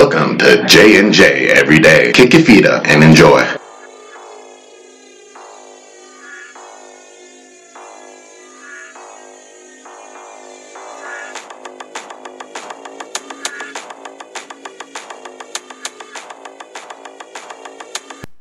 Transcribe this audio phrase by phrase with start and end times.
[0.00, 2.10] Welcome to J and J Every Day.
[2.12, 3.46] Kick your feet up and enjoy.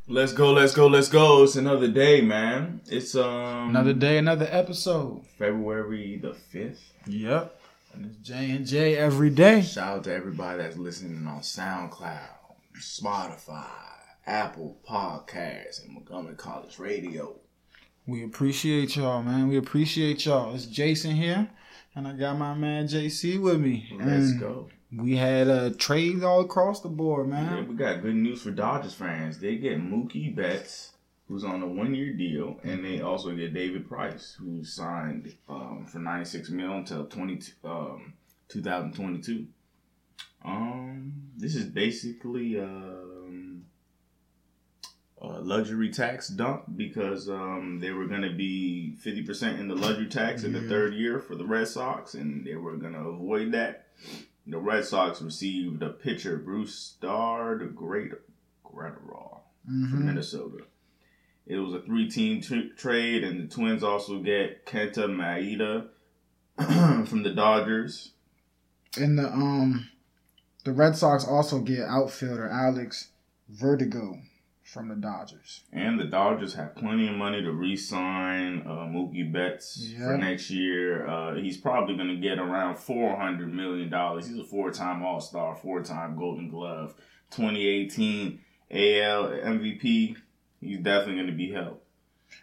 [0.08, 1.44] Let's go, let's go, let's go.
[1.44, 2.80] It's another day, man.
[2.88, 5.26] It's um Another day, another episode.
[5.38, 6.94] February the fifth.
[7.06, 7.59] Yep.
[7.94, 9.62] And it's J and J every day.
[9.62, 12.30] Shout out to everybody that's listening on SoundCloud,
[12.80, 13.66] Spotify,
[14.26, 17.36] Apple Podcasts, and Montgomery College Radio.
[18.06, 19.48] We appreciate y'all, man.
[19.48, 20.56] We appreciate y'all.
[20.56, 21.50] It's Jason here,
[21.96, 23.88] and I got my man JC with me.
[23.98, 24.70] Let's And go.
[24.92, 27.56] We had uh, trades all across the board, man.
[27.58, 29.38] Yeah, we got good news for Dodgers fans.
[29.40, 30.94] They get Mookie Betts,
[31.30, 36.00] who's on a one-year deal, and they also get David Price, who signed um, for
[36.00, 38.14] 96 mil until 20, um,
[38.50, 39.46] 2022.
[40.44, 43.66] Um, this is basically um,
[45.22, 50.08] a luxury tax dump because um, they were going to be 50% in the luxury
[50.08, 50.70] tax in the Yeah.
[50.70, 53.86] third year for the Red Sox, and they were going to avoid that.
[54.48, 58.14] The Red Sox received a pitcher, Brusdar, the Great
[58.66, 60.64] Graterol from hmm Minnesota.
[61.50, 65.88] It was a three-team t- trade, and the Twins also get Kenta Maeda
[67.08, 68.12] from the Dodgers.
[68.96, 69.90] And the um,
[70.64, 73.10] the Red Sox also get outfielder Alex
[73.50, 74.20] Verdugo
[74.64, 75.62] from the Dodgers.
[75.74, 81.08] And the Dodgers have plenty of money to re-sign uh, Mookie Betts for next year.
[81.08, 84.28] Uh, he's probably going to get around four hundred million dollars.
[84.28, 86.94] He's a four-time All-Star, four-time Golden Glove,
[87.32, 88.40] 2018
[88.72, 90.16] AL MVP.
[90.62, 91.86] He's definitely going to be helped.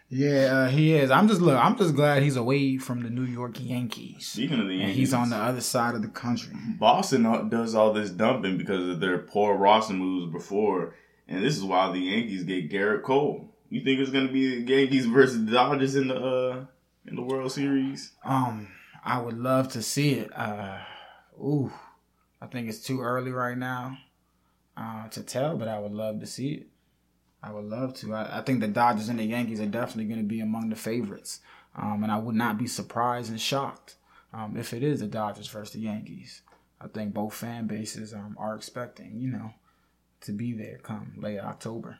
[0.09, 1.11] Yeah, uh, he is.
[1.11, 1.57] I'm just look.
[1.57, 4.27] I'm just glad he's away from the New York Yankees.
[4.27, 6.55] Speaking of the And he's on the other side of the country.
[6.79, 10.95] Boston does all this dumping because of their poor roster moves before,
[11.27, 13.53] and this is why the Yankees get Gerrit Cole.
[13.69, 16.65] You think it's going to be the Yankees versus the Dodgers in the uh,
[17.05, 18.13] in the World Series?
[18.23, 18.69] Um,
[19.03, 20.31] I would love to see it.
[20.37, 20.79] Uh,
[21.37, 21.71] ooh,
[22.41, 23.97] I think it's too early right now
[24.77, 26.67] uh, to tell, but I would love to see it.
[27.43, 28.13] I would love to.
[28.13, 30.75] I, I think the Dodgers and the Yankees are definitely going to be among the
[30.75, 31.39] favorites,
[31.75, 33.95] um, and I would not be surprised and shocked
[34.33, 36.41] um, if it is the Dodgers versus the Yankees.
[36.81, 39.53] I think both fan bases um, are expecting, you know,
[40.21, 41.99] to be there come late October.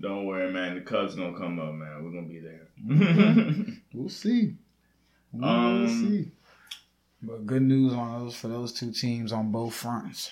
[0.00, 0.76] Don't worry, man.
[0.76, 2.04] The Cubs gonna come up, man.
[2.04, 2.68] We're gonna be there.
[3.92, 4.54] We'll see.
[5.32, 6.30] We'll Um, see.
[7.20, 10.30] But good news on those for those two teams on both fronts.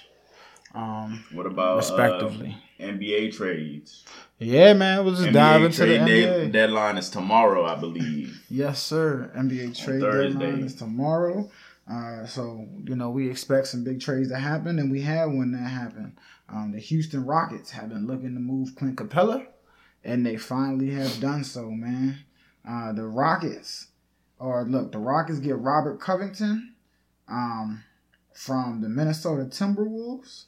[0.76, 2.56] Um, what about respectively.
[2.78, 4.04] uh, NBA trades?
[4.38, 6.06] yeah, man, we'll just dive NBA into the trade NBA.
[6.06, 8.42] day- deadline is tomorrow, I believe.
[8.50, 9.32] Yes, sir.
[9.34, 11.50] NBA trade deadline is tomorrow.
[11.90, 15.52] Uh, so you know we expect some big trades to happen, and we had one
[15.52, 16.16] that happened.
[16.48, 19.46] Um, the Houston Rockets have been looking to move Clint Capela,
[20.04, 22.18] and they finally have done so, man.
[22.68, 23.86] Uh, the Rockets,
[24.38, 26.74] or look, the Rockets get Robert Covington,
[27.28, 27.84] um,
[28.34, 30.46] from the Minnesota Timberwolves.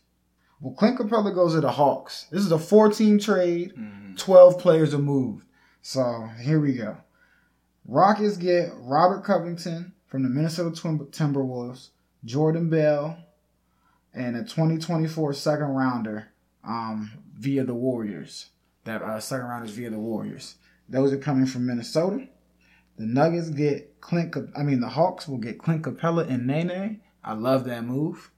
[0.61, 2.27] Well, Clint Capela goes to the Hawks.
[2.31, 3.73] This is a four-team trade.
[4.17, 5.45] 12 players are moved.
[5.83, 6.97] So here we go.
[7.87, 11.91] Rockets get Robert Covington from the Minnesota Timberwolves,
[12.25, 13.17] Jordan Bell,
[14.13, 16.29] and a 2024 second rounder
[16.65, 18.51] um, via the Warriors.
[18.85, 20.57] That uh, second rounders via the Warriors.
[20.89, 22.27] Those are coming from Minnesota.
[22.97, 24.35] The Nuggets get Clint.
[24.57, 27.01] I mean, the Hawks will get Clint Capela and Nene.
[27.23, 28.31] I love that move.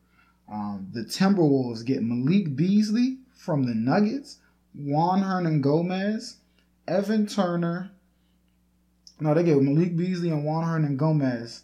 [0.51, 4.39] Um, the Timberwolves get Malik Beasley from the Nuggets,
[4.75, 6.37] Juan Hernangomez,
[6.89, 7.93] Evan Turner.
[9.21, 11.63] No, they get Malik Beasley and Juan Hernangomez,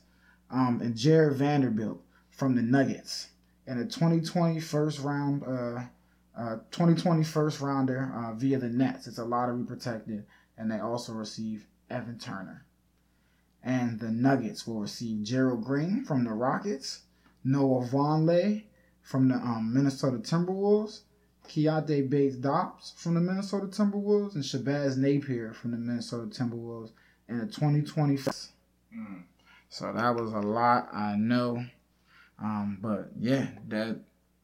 [0.50, 3.28] um, and Jarred Vanderbilt from the Nuggets,
[3.66, 5.82] and a 2020 first round, uh,
[6.38, 9.08] uh, 2020 first rounder uh, via the Nets.
[9.08, 10.24] It's a lottery protected,
[10.56, 12.64] and they also receive Evan Turner.
[13.64, 17.00] And the Nuggets will receive Gerald Green from the Rockets,
[17.42, 18.62] Noah Vonleh
[19.06, 21.02] from the um, Minnesota Timberwolves,
[21.48, 26.90] Keita Bates-Diop from the Minnesota Timberwolves, and Shabazz Napier from the Minnesota Timberwolves
[27.28, 28.16] in the 2020.
[28.16, 29.22] Mm.
[29.68, 31.64] So that was a lot, I know.
[32.42, 34.00] Um, but yeah, that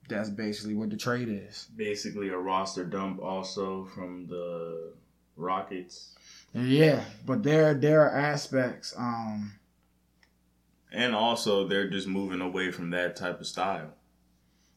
[0.08, 1.66] that's basically what the trade is.
[1.76, 4.92] Basically, a roster dump also from the
[5.36, 6.14] Rockets.
[6.54, 8.94] Yeah, but there there are aspects.
[8.96, 9.54] Um,
[10.92, 13.94] And also, they're just moving away from that type of style.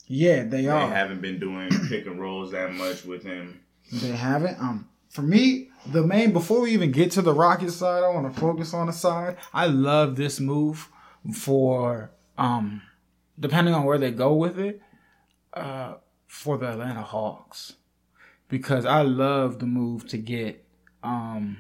[0.07, 0.87] Yeah, they They are.
[0.87, 3.61] They haven't been doing pick and rolls that much with him.
[3.91, 4.59] They haven't.
[4.59, 8.33] Um, for me, the main before we even get to the Rocket side, I want
[8.33, 9.37] to focus on the side.
[9.53, 10.89] I love this move
[11.33, 12.81] for um,
[13.39, 14.81] depending on where they go with it.
[15.53, 15.95] uh,
[16.27, 17.75] for the Atlanta Hawks
[18.49, 20.65] because I love the move to get
[21.01, 21.57] um,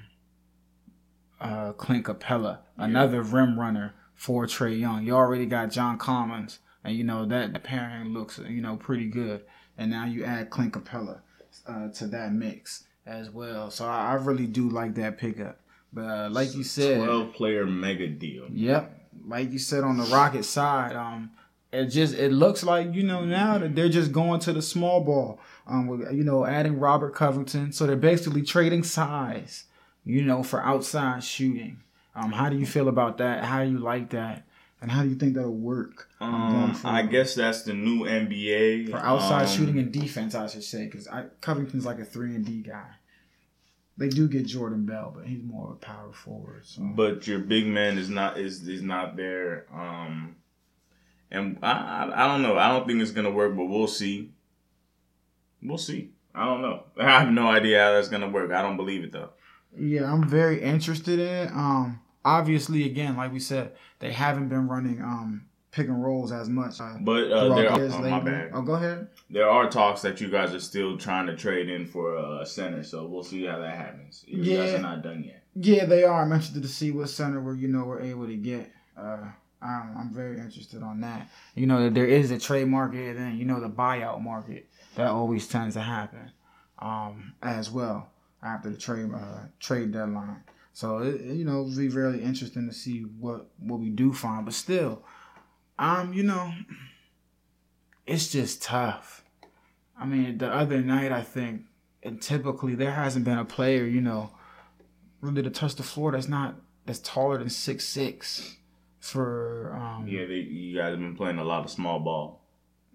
[1.39, 5.05] uh, Clint Capela, another rim runner for Trae Young.
[5.05, 9.07] You already got John Collins, and you know that the pairing looks you know pretty
[9.07, 9.41] good.
[9.77, 11.19] And now you add Clint Capela
[11.67, 13.69] uh, to that mix as well.
[13.69, 15.59] So I, I really do like that pickup.
[15.91, 18.45] But uh, like you said, twelve player mega deal.
[18.51, 21.31] Yep, like you said on the Rocket side, um,
[21.71, 25.01] it just it looks like you know now that they're just going to the small
[25.01, 25.39] ball.
[25.67, 29.63] Um, with, you know, adding Robert Covington, so they're basically trading size,
[30.03, 31.81] you know, for outside shooting.
[32.15, 33.43] Um, how do you feel about that?
[33.43, 34.45] How do you like that?
[34.81, 36.09] And how do you think that'll work?
[36.19, 40.35] Um, I guess that's the new NBA for outside um, shooting and defense.
[40.35, 41.07] I should say because
[41.41, 42.87] Covington's like a three and D guy.
[43.97, 46.65] They do get Jordan Bell, but he's more of a power forward.
[46.65, 46.81] So.
[46.81, 49.65] But your big man is not is is not there.
[49.73, 50.35] Um,
[51.31, 52.57] and I, I I don't know.
[52.57, 54.31] I don't think it's gonna work, but we'll see.
[55.63, 56.11] We'll see.
[56.33, 56.83] I don't know.
[56.99, 58.51] I have no idea how that's gonna work.
[58.51, 59.29] I don't believe it though.
[59.77, 61.51] Yeah, I'm very interested in it.
[61.51, 65.45] Um, obviously, again, like we said, they haven't been running um
[65.75, 66.79] pick and rolls as much.
[66.79, 68.51] Uh, but uh, there are, oh, my bad.
[68.53, 69.09] Oh, go ahead.
[69.29, 72.83] There are talks that you guys are still trying to trade in for a center,
[72.83, 74.23] so we'll see how that happens.
[74.25, 74.65] You yeah.
[74.65, 75.43] guys are not done yet.
[75.55, 76.21] Yeah, they are.
[76.21, 78.71] I'm interested to see what center we're you know we're able to get.
[78.97, 79.25] Uh,
[79.61, 81.29] I'm, I'm very interested on that.
[81.55, 85.07] You know, there is a trade market, and then you know the buyout market that
[85.07, 86.31] always tends to happen
[86.79, 88.09] um, as well
[88.41, 90.43] after the trade uh, trade deadline.
[90.75, 94.43] So it, you know, it'll be really interesting to see what what we do find.
[94.43, 95.03] But still,
[95.79, 96.51] um, you know,
[98.05, 99.23] it's just tough.
[99.97, 101.61] I mean, the other night I think,
[102.03, 104.31] and typically there hasn't been a player, you know,
[105.21, 106.55] really to touch the floor that's not
[106.85, 108.57] that's taller than six six.
[108.99, 112.41] For um, yeah, they, you guys have been playing a lot of small ball.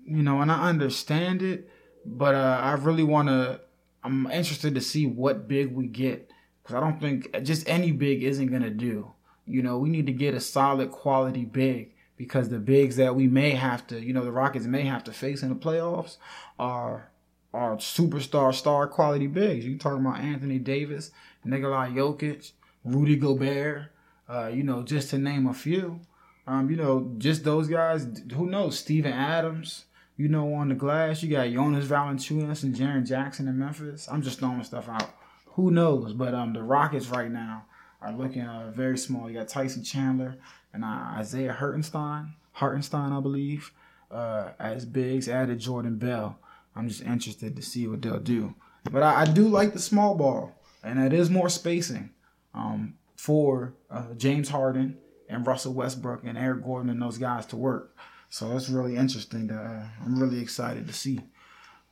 [0.04, 1.70] You know, and I understand it,
[2.04, 3.62] but uh, I really want to.
[4.04, 6.30] I'm interested to see what big we get
[6.62, 9.12] because I don't think just any big isn't gonna do.
[9.46, 13.26] You know, we need to get a solid quality big because the bigs that we
[13.26, 16.18] may have to, you know, the Rockets may have to face in the playoffs
[16.58, 17.10] are
[17.52, 19.64] are superstar star quality bigs.
[19.64, 21.10] You talking about Anthony Davis,
[21.44, 22.52] Nikola Jokic,
[22.84, 23.90] Rudy Gobert,
[24.28, 26.00] uh, you know, just to name a few.
[26.46, 28.06] Um, you know, just those guys.
[28.34, 28.78] Who knows?
[28.78, 29.84] Steven Adams.
[30.16, 34.06] You know, on the glass, you got Jonas Valanciunas and Jaren Jackson in Memphis.
[34.10, 35.08] I'm just throwing stuff out.
[35.54, 36.12] Who knows?
[36.12, 37.66] But um, the Rockets right now
[38.00, 39.28] are looking uh, very small.
[39.28, 40.36] You got Tyson Chandler
[40.72, 43.72] and uh, Isaiah Hartenstein, Hartenstein, I believe,
[44.10, 45.28] uh, as bigs.
[45.28, 46.38] Added Jordan Bell.
[46.74, 48.54] I'm just interested to see what they'll do.
[48.90, 50.52] But I, I do like the small ball,
[50.82, 52.10] and it is more spacing.
[52.54, 54.96] Um, for uh, James Harden
[55.28, 57.94] and Russell Westbrook and Eric Gordon and those guys to work.
[58.30, 59.48] So that's really interesting.
[59.48, 61.20] To, uh, I'm really excited to see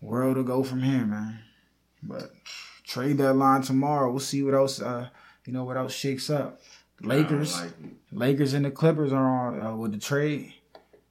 [0.01, 1.41] where it'll go from here, man.
[2.03, 2.33] But
[2.89, 4.11] trade deadline tomorrow.
[4.11, 4.81] We'll see what else.
[4.81, 5.09] Uh,
[5.45, 6.61] you know what else shakes up.
[7.01, 7.71] Lakers, like
[8.11, 10.53] Lakers and the Clippers are on uh, with the trade.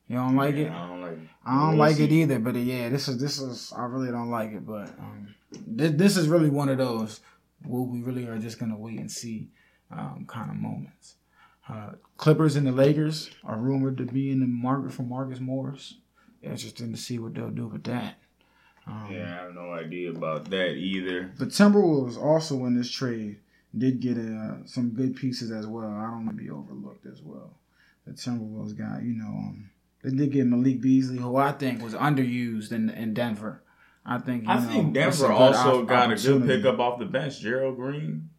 [0.09, 0.71] You don't like yeah, it?
[0.71, 1.29] I don't like it.
[1.45, 2.03] I don't we'll like see.
[2.03, 2.39] it either.
[2.39, 4.65] But uh, yeah, this is this is I really don't like it.
[4.65, 5.33] But um,
[5.65, 7.21] this, this is really one of those.
[7.65, 9.50] Well, we really are just gonna wait and see
[9.91, 11.15] um, kind of moments.
[11.69, 15.95] Uh, Clippers and the Lakers are rumored to be in the market for Marcus Morris.
[16.41, 18.15] Interesting to see what they'll do with that.
[18.88, 21.32] Um, yeah, I have no idea about that either.
[21.38, 23.39] The Timberwolves also in this trade
[23.77, 25.89] did get uh, some good pieces as well.
[25.89, 27.51] I don't want to be overlooked as well.
[28.06, 29.70] The Timberwolves got, you know, um,
[30.03, 33.62] they did get Malik Beasley, who I think was underused in in Denver.
[34.06, 34.48] I think.
[34.48, 38.29] I know, think Denver also got a good pickup off the bench, Gerald Green.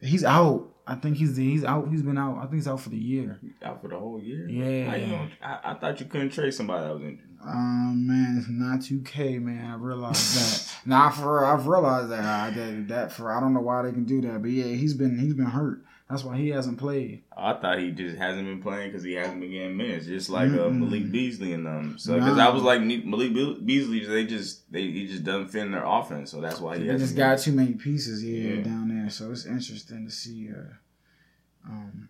[0.00, 0.68] He's out.
[0.86, 1.88] I think he's he's out.
[1.88, 2.38] He's been out.
[2.38, 3.40] I think he's out for the year.
[3.62, 4.48] Out for the whole year.
[4.48, 4.96] Yeah.
[4.96, 7.29] You know, I, I, thought you couldn't trade somebody that was injured.
[7.46, 9.70] Um, man, it's not 2K, man.
[9.70, 10.66] I realized that.
[10.86, 12.24] Nah, for I've realized that.
[12.24, 14.94] I that that for I don't know why they can do that, but yeah, he's
[14.94, 15.82] been he's been hurt.
[16.10, 17.22] That's why he hasn't played.
[17.36, 20.50] I thought he just hasn't been playing because he hasn't been getting minutes, just like
[20.50, 21.98] uh, Malik Beasley and them.
[21.98, 22.48] So because nah.
[22.48, 23.32] I was like Malik
[23.64, 26.88] Beasley, they just they he just doesn't fit in their offense, so that's why he.
[26.88, 29.08] They just got too many pieces, yeah, yeah, down there.
[29.08, 32.08] So it's interesting to see, uh, um,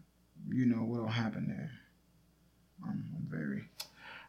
[0.49, 1.71] you know, what'll happen there.
[2.83, 3.69] I'm very,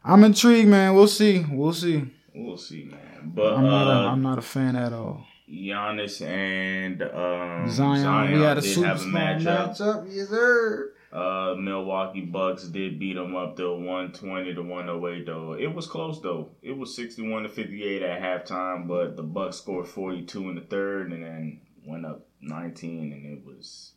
[0.04, 0.94] I'm intrigued, man.
[0.94, 2.04] We'll see, we'll see,
[2.34, 3.32] we'll see, man.
[3.34, 5.24] But I'm not, uh, a, I'm not a fan at all.
[5.48, 9.78] Giannis and um, Zion, Zion, we had a super have a matchup.
[9.78, 10.06] matchup.
[10.10, 10.92] Yes, sir.
[11.12, 15.52] Uh, Milwaukee Bucks did beat them up to 120 to 108 though.
[15.52, 16.52] It was close though.
[16.62, 21.12] It was 61 to 58 at halftime, but the Bucks scored 42 in the third
[21.12, 23.92] and then went up 19 and it was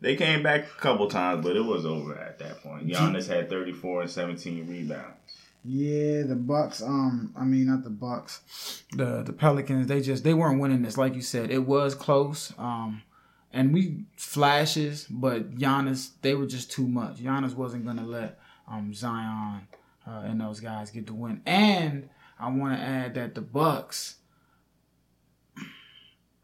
[0.00, 2.88] they came back a couple times, but it was over at that point.
[2.88, 5.15] Giannis had 34 and 17 rebounds.
[5.68, 6.80] Yeah, the Bucks.
[6.80, 8.84] Um, I mean not the Bucks.
[8.92, 9.88] The the Pelicans.
[9.88, 10.96] They just they weren't winning this.
[10.96, 12.52] Like you said, it was close.
[12.56, 13.02] Um,
[13.52, 17.16] and we flashes, but Giannis they were just too much.
[17.16, 19.66] Giannis wasn't gonna let um Zion
[20.06, 21.42] uh, and those guys get the win.
[21.44, 24.16] And I want to add that the Bucks.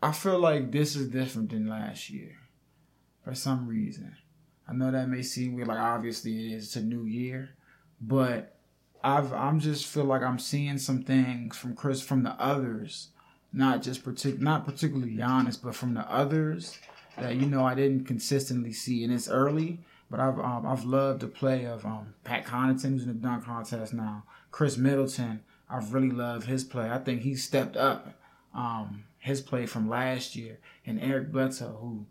[0.03, 2.39] I feel like this is different than last year,
[3.23, 4.17] for some reason.
[4.67, 7.51] I know that may seem weird, like obviously it is it's a new year,
[8.01, 8.57] but
[9.05, 13.09] I've I'm just feel like I'm seeing some things from Chris from the others,
[13.53, 16.79] not just partic- not particularly Giannis, but from the others
[17.19, 19.81] that you know I didn't consistently see, and it's early.
[20.11, 23.45] But I've um, I've loved the play of um, Pat Connaughton, who's in the dunk
[23.45, 24.25] contest now.
[24.51, 26.91] Khris Middleton, I've really loved his play.
[26.91, 28.15] I think he stepped up
[28.55, 32.07] um, his play from last year, and Eric Bledsoe, who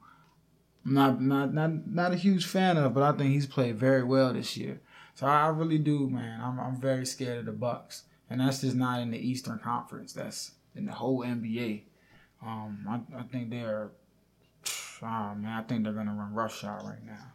[0.85, 4.03] I'm not not not not a huge fan of, but I think he's played very
[4.03, 4.81] well this year.
[5.15, 6.41] So I really do, man.
[6.41, 10.13] I'm I'm very scared of the Bucks, and that's just not in the Eastern Conference.
[10.13, 11.83] That's in the whole NBA.
[12.43, 13.91] Um, I, I think they're,
[15.03, 17.33] oh man, I think they're gonna run roughshod right now.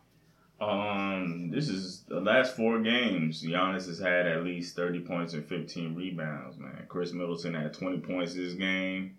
[0.58, 3.42] Um, this is the last four games.
[3.42, 6.56] Giannis has had at least thirty points and fifteen rebounds.
[6.58, 9.16] Man, Khris Middleton had twenty points this game.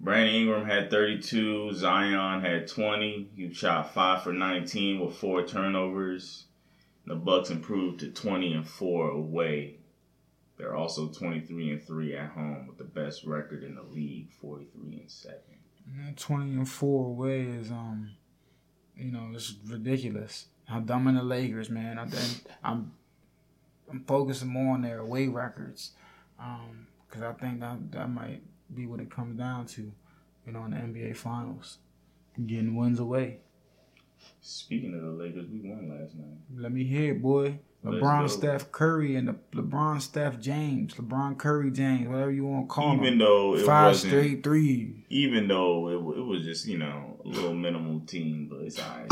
[0.00, 1.74] Brandon Ingram had 32.
[1.74, 3.30] Zion had 20.
[3.34, 6.44] He shot five for 19 with four turnovers.
[7.08, 9.76] The Bucks improved to 20 and four away.
[10.56, 15.00] They're also 23 and three at home with the best record in the league, 43
[15.00, 15.38] and seven.
[16.06, 18.10] And Twenty and four away is um,
[18.96, 20.46] you know, it's ridiculous.
[20.66, 21.98] How dumb in the Lakers, man.
[21.98, 22.92] I think I'm
[23.90, 25.92] I'm focusing more on their away records,
[26.38, 28.42] um, because I think that that might
[28.74, 29.92] be what it comes down to,
[30.46, 31.78] you know, in the NBA Finals,
[32.46, 33.38] getting wins away.
[34.40, 36.38] Speaking of the Lakers, we won last night.
[36.56, 37.58] Let me hear it, boy.
[37.84, 38.28] LeBron.
[38.28, 42.94] Steph Curry, and the LeBron, Steph James, LeBron Curry James, whatever you want to call
[42.94, 43.18] Even them.
[43.18, 44.96] though it Five wasn't, straight threes.
[45.10, 49.08] even though it, it was just you know a little minimal team, but it's alright.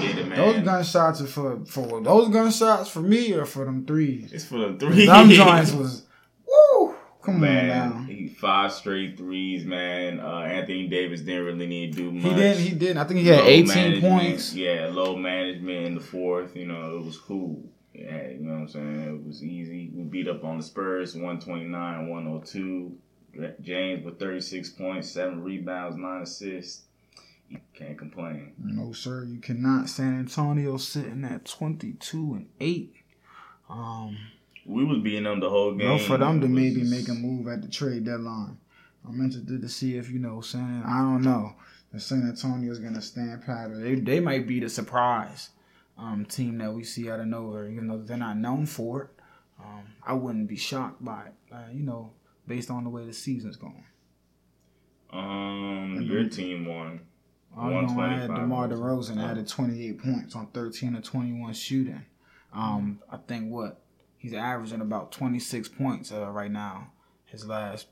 [0.00, 0.38] Get it, man.
[0.38, 4.32] Those gunshots are for for those gunshots for me or for them threes.
[4.32, 5.06] It's for the three.
[5.06, 6.06] Them joints was
[6.46, 6.94] woo.
[7.22, 8.12] Come man, on now.
[8.38, 10.20] Five straight threes, man.
[10.20, 12.22] Uh, Anthony Davis didn't really need to do much.
[12.22, 12.62] He didn't.
[12.62, 12.98] He didn't.
[12.98, 14.54] I think he had Low 18 points.
[14.54, 16.56] Yeah, low management in the fourth.
[16.56, 17.62] You know, it was cool.
[17.92, 19.00] Yeah, you know what I'm saying?
[19.00, 19.90] It was easy.
[19.92, 22.96] We beat up on the Spurs 129 102.
[23.60, 26.82] James with 36 points, 7 rebounds, 9 assists.
[27.48, 28.52] You can't complain.
[28.58, 29.88] No, sir, you cannot.
[29.88, 32.94] San Antonio sitting at 22 and 8.
[33.70, 34.16] Um,
[34.68, 35.88] We was beating them the whole game.
[35.88, 38.58] no, for them to maybe just- make a move at the trade deadline.
[39.06, 40.82] I'm interested to see if you know San.
[40.84, 41.54] I don't know.
[41.94, 43.70] If San Antonio's gonna stand pat.
[43.70, 45.50] or They they might be the surprise
[45.96, 47.66] um, team that we see out of nowhere.
[47.68, 49.10] Even though they're not known for it,
[49.58, 51.34] um, I wouldn't be shocked by it.
[51.50, 52.12] Uh, you know,
[52.46, 53.84] based on the way the season's going.
[55.10, 57.00] Um, your team won.
[57.56, 62.04] I know I had 125 DeMar DeRozan added 28 points on 13 or 21 shooting.
[62.52, 63.80] Um, I think what
[64.18, 66.90] he's averaging about 26 points uh, right now.
[67.24, 67.86] His last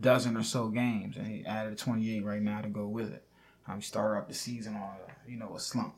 [0.00, 3.24] dozen or so games, and he added 28 right now to go with it.
[3.68, 5.94] Um, he started up the season on a, you know a slump.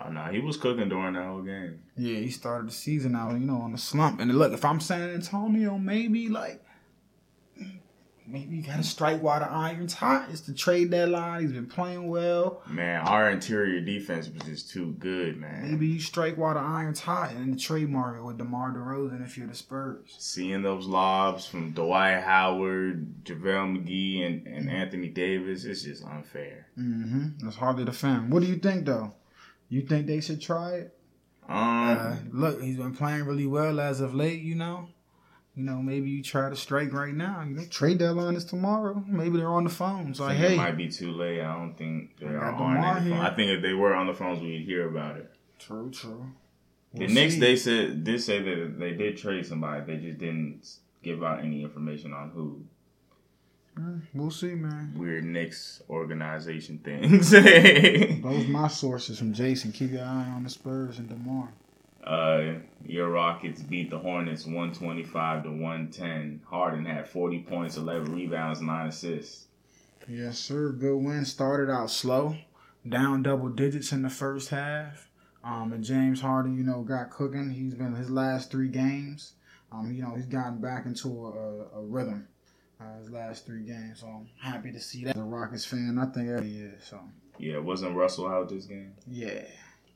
[0.00, 1.80] Oh, no, he was cooking during that whole game.
[1.96, 4.20] Yeah, he started the season out you know on a slump.
[4.20, 6.62] And look, if I'm San Antonio, maybe like.
[8.30, 10.28] Maybe you gotta strike while the iron's hot.
[10.30, 11.40] It's the trade deadline.
[11.40, 12.62] He's been playing well.
[12.68, 15.70] Man, our interior defense was just too good, man.
[15.70, 19.38] Maybe you strike while the iron's hot in the trade market with DeMar DeRozan if
[19.38, 20.14] you're the Spurs.
[20.18, 26.66] Seeing those lobs from Dwight Howard, JaVale McGee, and, and Anthony Davis, it's just unfair.
[26.78, 27.44] Mm-hmm.
[27.44, 28.30] That's hard to defend.
[28.30, 29.14] What do you think, though?
[29.70, 30.94] You think they should try it?
[31.48, 34.88] Um, Uh, look, he's been playing really well as of late, you know.
[35.58, 37.42] You know, maybe you try to strike right now.
[37.42, 39.02] You know, trade deadline is tomorrow.
[39.08, 40.20] Maybe they're on the phones.
[40.20, 41.40] I like, think hey, it might be too late.
[41.40, 43.18] I don't think they are on any phone.
[43.18, 45.28] I think if they were on the phones, we'd hear about it.
[45.58, 46.26] true, true.
[46.94, 47.40] the We'll Knicks, see.
[47.40, 49.84] they said did say that they did trade somebody.
[49.84, 52.62] They just didn't give out any information on who.
[53.76, 54.94] Mm, We'll see, man.
[54.96, 57.30] Weird Knicks organization things.
[58.22, 59.72] Those my sources from Jason.
[59.72, 61.48] Keep your eye on the Spurs and Demar.
[62.08, 62.54] Uh,
[62.86, 66.40] your Rockets beat the Hornets 125 to 110.
[66.46, 69.44] Harden had 40 points, 11 rebounds, 9 assists.
[70.08, 70.70] Yes, sir.
[70.72, 71.26] Good win.
[71.26, 72.36] Started out slow,
[72.88, 75.10] down double digits in the first half.
[75.44, 77.50] Um, and James Harden, you know, got cooking.
[77.50, 79.34] He's been his last three games.
[79.70, 82.26] Um, you know, he's gotten back into a, a, rhythm.
[82.80, 85.14] Uh, his last three games, so I'm happy to see that.
[85.14, 86.84] The Rockets fan, I think everybody is.
[86.84, 87.00] So
[87.36, 88.94] Yeah, wasn't Russell out this game?
[89.06, 89.42] yeah,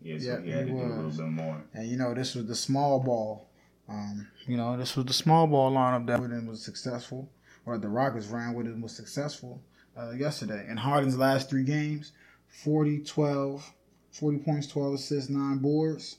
[0.02, 1.16] Yeah, so Yeah, he had to do a little was.
[1.16, 1.62] bit more.
[1.74, 3.48] and you know, this was the small ball
[3.88, 7.30] Um, you know, this was the small ball lineup that was successful,
[7.66, 9.60] or the Rockets ran with and was successful
[9.98, 10.66] uh, yesterday.
[10.68, 12.12] In Harden's last three games,
[12.48, 13.72] 40, 12,
[14.12, 16.16] 40 points, 12 assists, 9 boards,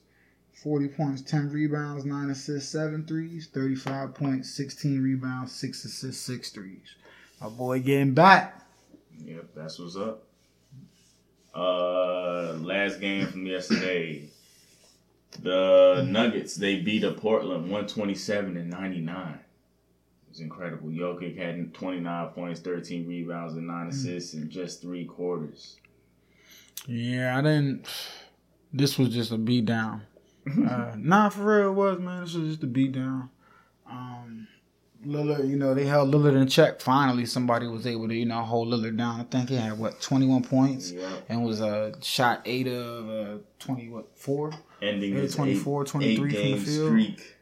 [0.61, 6.49] 40 points, 10 rebounds, 9 assists, 7 threes, 35 points, 16 rebounds, 6 assists, 6
[6.51, 6.95] threes.
[7.41, 8.61] My boy getting back.
[9.25, 10.27] Yep, that's what's up.
[11.53, 14.29] Uh, last game from yesterday.
[15.41, 19.39] The Nuggets they beat up Portland one twenty seven and ninety nine.
[20.27, 20.89] It was incredible.
[20.89, 25.77] Jokic had twenty nine points, thirteen rebounds, and nine assists in just three quarters.
[26.87, 27.87] Yeah, I didn't.
[28.75, 30.01] This was just a beat down.
[30.67, 32.23] uh, nah, for real, it was man.
[32.23, 33.29] This was just a beat down.
[35.05, 36.81] Lillard, you know, they held Lillard in check.
[36.81, 39.19] Finally, somebody was able to, you know, hold Lillard down.
[39.19, 41.25] I think he had what twenty one points Yep.
[41.29, 44.51] and was a uh, shot eight of uh, twenty what four.
[44.81, 46.87] Ending Yeah, his 24, eight, 23 eight from the game field.
[46.89, 47.35] streak,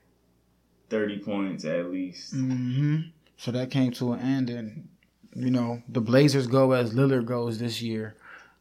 [0.90, 2.34] thirty points at least.
[2.34, 2.98] hmm
[3.38, 4.88] So that came to an end, and
[5.36, 8.16] you know the Blazers go as Lillard goes this year.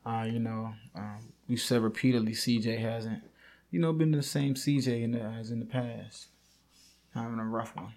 [0.06, 3.22] Uh, you know, um, we said repeatedly CJ hasn't,
[3.70, 6.28] you know, been the same CJ in the, as in the past.
[7.14, 7.92] Having a rough one.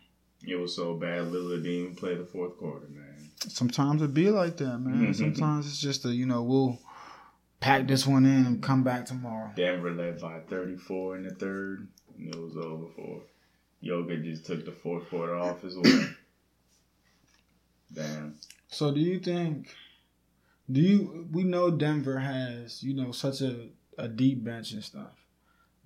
[0.45, 3.31] It was so bad Lillard didn't even play the fourth quarter, man.
[3.47, 5.07] Sometimes it be like that, man.
[5.07, 5.13] Mm-hmm.
[5.13, 6.79] Sometimes it's just a you know we'll
[7.59, 9.51] pack this one in and come back tomorrow.
[9.55, 13.21] Denver led by 34 in the third, and it was over for.
[13.79, 16.09] Yoga just took the fourth quarter off as well.
[17.93, 18.35] Damn.
[18.69, 19.67] So do you think?
[20.71, 21.27] Do you?
[21.31, 25.13] We know Denver has you know such a a deep bench and stuff.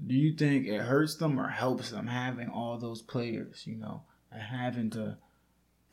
[0.06, 3.64] Do you think it hurts them or helps them having all those players?
[3.66, 5.18] You know, and having to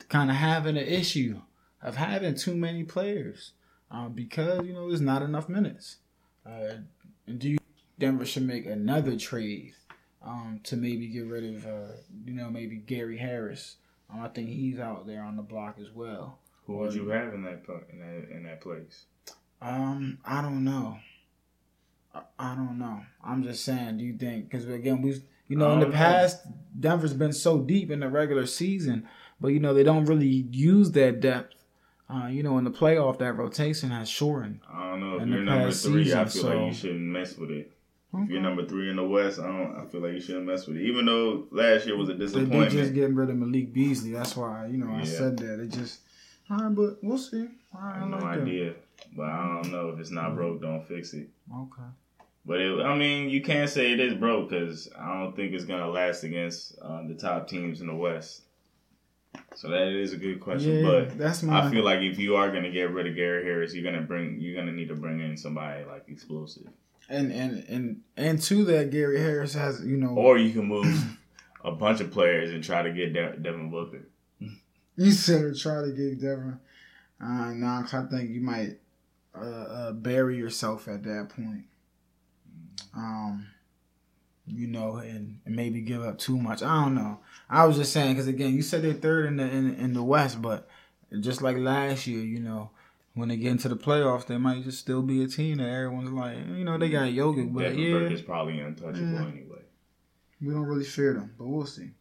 [0.09, 1.41] kind of having an issue
[1.81, 3.53] of having too many players
[3.91, 5.97] um, because you know there's not enough minutes.
[6.45, 6.77] Uh,
[7.27, 7.57] and do you
[7.97, 9.73] Denver should make another trade
[10.23, 11.93] um, to maybe get rid of uh,
[12.25, 13.77] you know maybe Gary Harris?
[14.11, 16.39] Um, I think he's out there on the block as well.
[16.65, 19.05] Who would you have in that in that in that place?
[19.61, 20.99] Um, I don't know.
[22.13, 23.01] I, I don't know.
[23.23, 23.97] I'm just saying.
[23.97, 24.49] Do you think?
[24.49, 25.91] Because again, we, you know, in the know.
[25.91, 26.41] past,
[26.79, 29.07] Denver's been so deep in the regular season,
[29.39, 31.53] but you know they don't really use that depth.
[32.07, 34.59] Uh, you know, in the playoff, that rotation has shortened.
[34.71, 35.19] I don't know.
[35.19, 37.71] If you're number three, I feel season, like you shouldn't mess with it.
[38.17, 39.75] If you're number three in the West, I don't.
[39.75, 40.83] I feel like you shouldn't mess with it.
[40.83, 42.69] Even though last year was a disappointment.
[42.69, 44.11] They did just getting rid of Malik Beasley.
[44.11, 45.03] That's why you know I Yeah.
[45.05, 45.59] said that.
[45.59, 45.99] It just,
[46.49, 47.47] all right, but we'll see.
[47.73, 48.41] All right, I I have no like that.
[48.43, 48.73] idea,
[49.17, 51.27] but I don't know if it's not broke, don't fix it.
[51.53, 51.81] Okay.
[52.47, 55.65] But it, I mean, you can't say it is broke because I don't think it's
[55.65, 58.43] gonna last against uh, the top teams in the West.
[59.55, 61.67] So that is a good question, Yeah, but that's my.
[61.67, 64.39] I feel like if you are gonna get rid of Gary Harris, you're gonna bring
[64.39, 66.67] you're gonna need to bring in somebody like explosive,
[67.09, 70.09] and and and and to that, Gary Harris has you know.
[70.15, 71.17] or you can move
[71.63, 74.07] a bunch of players and try to get De- Devin Booker.
[74.97, 76.59] You said try to get Devin.
[77.19, 78.77] Uh, nah, 'cause I think you might
[79.35, 81.63] uh, uh, bury yourself at that point.
[82.95, 83.47] Um,
[84.47, 86.61] you know, and, and maybe give up too much.
[86.61, 87.19] I don't know.
[87.49, 90.03] I was just saying because again, you said they're third in the in, in the
[90.03, 90.67] West, but
[91.19, 92.69] just like last year, you know,
[93.15, 96.11] when they get into the playoffs, they might just still be a team that everyone's
[96.11, 99.27] like, you know, they got Yoga, but Devin yeah, is probably untouchable Yeah.
[99.27, 99.61] anyway.
[100.41, 101.91] we don't really fear them, but we'll see.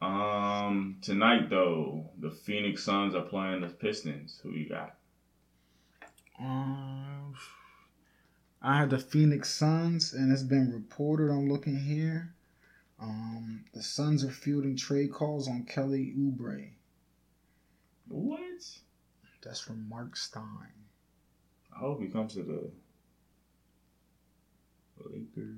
[0.00, 4.40] Um, tonight though, the Phoenix Suns are playing the Pistons.
[4.42, 4.94] Who you got?
[6.40, 7.34] Um,
[8.60, 11.30] I have the Phoenix Suns, and it's been reported.
[11.30, 12.34] I'm looking here.
[13.00, 16.70] Um, the Suns are fielding trade calls on Kelly Oubre.
[18.08, 18.42] What?
[19.42, 20.72] That's from Marc Stein.
[21.74, 22.70] I hope he comes to the
[25.04, 25.56] Lakers.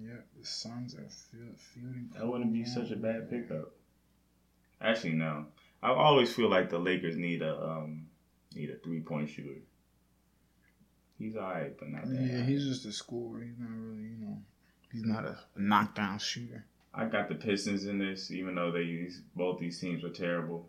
[0.00, 2.10] Yeah, the Suns are field, fielding.
[2.14, 3.72] That wouldn't be such a bad pickup.
[4.80, 5.46] Actually, no.
[5.82, 8.06] I always feel like the Lakers need a um
[8.54, 9.60] need a three point shooter.
[11.18, 12.20] He's alright, but not that.
[12.20, 12.44] Yeah, high.
[12.44, 13.42] he's just a scorer.
[13.42, 14.38] He's not really, you know,
[14.92, 16.64] he's not a knockdown shooter.
[16.92, 20.68] I got the Pistons in this, even though they both these teams are terrible.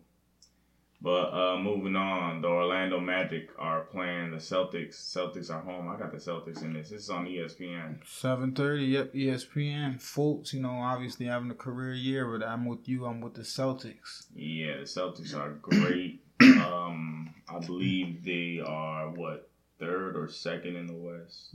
[1.00, 4.94] But uh moving on, the Orlando Magic are playing the Celtics.
[4.94, 5.88] Celtics are home.
[5.88, 6.90] I got the Celtics in this.
[6.90, 7.98] This is on ESPN.
[8.06, 8.86] Seven thirty.
[8.86, 10.00] Yep, ESPN.
[10.00, 13.04] Fultz, you know, obviously having a career year, but I'm with you.
[13.04, 14.26] I'm with the Celtics.
[14.34, 16.22] Yeah, the Celtics are great.
[16.40, 21.54] um, I believe they are what third or second in the West.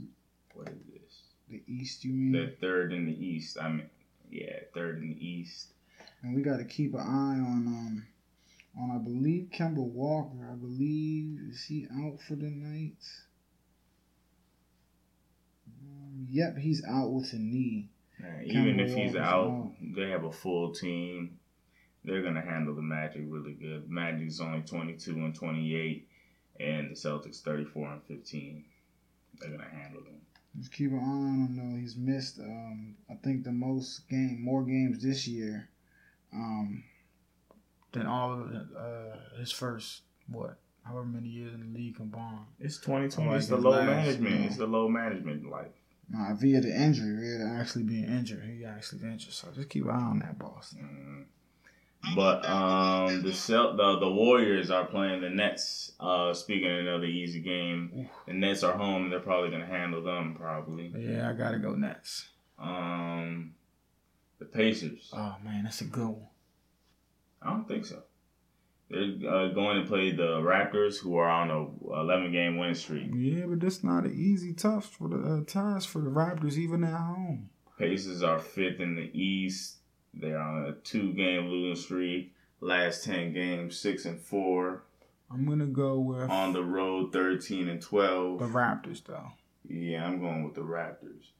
[0.54, 1.22] What is this?
[1.48, 2.32] The East, you mean?
[2.32, 3.58] They're third in the East.
[3.60, 3.90] I mean,
[4.30, 5.72] yeah, third in the East.
[6.22, 8.06] And we got to keep an eye on um
[8.78, 10.48] on I believe Kemba Walker.
[10.50, 12.96] I believe is he out for the night?
[15.66, 17.90] Um, yep, he's out with a knee.
[18.18, 19.72] Man, even if he's out, out.
[19.80, 21.38] they have a full team.
[22.04, 23.88] They're gonna handle the Magic really good.
[23.88, 26.08] Magic's only twenty two and twenty eight,
[26.62, 28.64] and the Celtics thirty four and fifteen.
[29.38, 30.20] They're gonna handle them.
[30.58, 31.80] Just keep an eye on him though.
[31.80, 35.68] He's missed um I think the most game more games this year.
[36.32, 36.84] Um
[37.92, 42.46] than all of uh his first what, however many years in the league combined.
[42.60, 43.30] It's twenty twenty.
[43.30, 44.46] like it's the low last, management.
[44.46, 45.72] It's the low management life.
[46.14, 48.44] Uh, via the injury, via actually being injured.
[48.44, 49.32] He actually injured.
[49.32, 50.74] So just keep an eye on that boss.
[50.78, 51.24] Mm.
[52.16, 55.92] But um, the the the Warriors are playing the Nets.
[56.00, 59.08] Uh, speaking of another easy game, the Nets are home.
[59.08, 60.34] They're probably gonna handle them.
[60.38, 60.92] Probably.
[60.96, 62.28] Yeah, I gotta go Nets.
[62.58, 63.54] Um,
[64.38, 65.10] the Pacers.
[65.12, 66.26] Oh man, that's a good one.
[67.40, 68.02] I don't think so.
[68.90, 73.08] They're uh, going to play the Raptors, who are on a 11 game win streak.
[73.14, 76.84] Yeah, but that's not an easy tough for the uh, task for the Raptors, even
[76.84, 77.48] at home.
[77.78, 79.78] Pacers are fifth in the East.
[80.14, 82.34] They're on a two game losing streak.
[82.60, 84.84] Last 10 games, six and four.
[85.30, 88.38] I'm gonna go with On the road, 13 and 12.
[88.38, 89.32] the Raptors though.
[89.68, 91.30] Yeah, I'm going with the Raptors.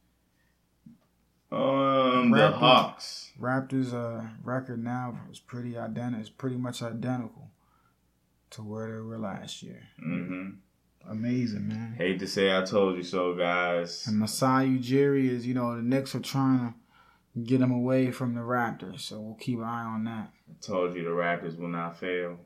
[1.50, 2.54] Um, the Raptors.
[2.54, 3.32] Hawks.
[3.38, 6.20] Raptors' uh, record now is pretty identical.
[6.20, 7.50] It's pretty much identical
[8.50, 9.82] to where they were last year.
[10.04, 10.50] Mm hmm
[11.10, 11.94] Amazing, man.
[11.98, 14.06] Hate to say I told you so, guys.
[14.06, 16.74] And Masai Ujiri is, you know, the Knicks are trying to
[17.44, 20.30] get him away from the Raptors, so we'll keep an eye on that.
[20.50, 22.38] I told you the Raptors will not fail.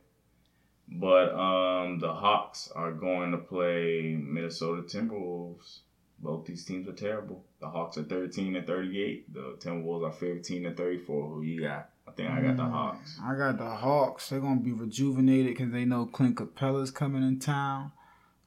[0.88, 5.81] But um, the Hawks are going to play Minnesota Timberwolves.
[6.20, 7.44] Both these teams are terrible.
[7.61, 9.35] The Hawks are 13 and 38.
[9.35, 11.29] The Timberwolves are 15 and 34.
[11.29, 11.90] Who you got?
[12.07, 13.18] I think I got the Mm, Hawks.
[13.22, 14.29] I got the Hawks.
[14.29, 17.90] They're gonna be rejuvenated because they know Clint Capela's coming in town.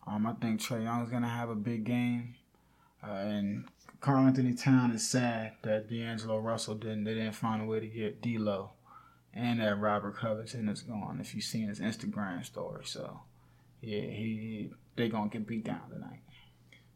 [0.07, 2.35] Um, I think Trae Young's gonna have a big game,
[3.03, 3.65] uh, and
[4.01, 7.03] Karl-Anthony Town is sad that D'Angelo Russell didn't.
[7.03, 8.71] They didn't find a way to get D'Lo,
[9.33, 11.19] and that Robert Covington is gone.
[11.19, 13.21] If you've seen his Instagram story, so
[13.81, 16.21] yeah, he they gonna get beat down tonight.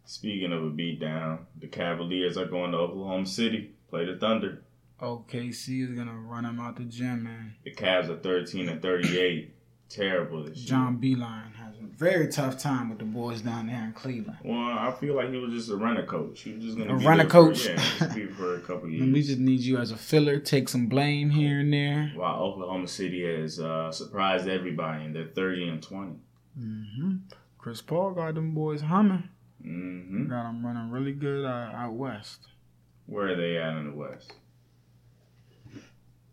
[0.05, 3.71] Speaking of a beat down, the Cavaliers are going to Oklahoma City.
[3.89, 4.63] Play the Thunder.
[5.01, 7.55] OKC is gonna run him out the gym, man.
[7.63, 9.53] The Cavs are 13 and 38.
[9.89, 10.67] Terrible this year.
[10.67, 11.62] John Beilein has a
[11.97, 14.38] very tough time with the boys down there in Cleveland.
[14.43, 16.41] Well, I feel like he was just a runner coach.
[16.41, 17.67] He was just going to A runner there for- coach.
[17.67, 19.01] yeah, be for a couple years.
[19.03, 22.12] And we just need you as a filler, take some blame here and there.
[22.15, 26.12] While Oklahoma City has uh, surprised everybody, and they're 30 and 20.
[26.58, 27.15] hmm
[27.58, 29.29] Chris Paul got them boys humming.
[29.62, 32.47] hmm Got them running really good uh, out west.
[33.06, 34.34] Where are they at in the West?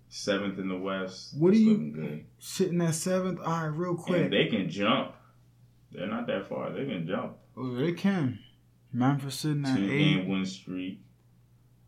[0.08, 1.34] Seventh in the West.
[1.38, 2.24] What are you- good?
[2.38, 3.38] Sitting at seventh.
[3.40, 4.30] All right, real And quick.
[4.30, 5.14] they can jump.
[5.92, 6.70] They're not that far.
[6.70, 7.36] They can jump.
[7.56, 8.38] oh, they can.
[8.92, 9.98] Memphis sitting at Two eight.
[10.14, 11.00] game win streak.